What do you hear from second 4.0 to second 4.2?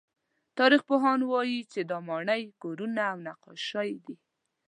دي.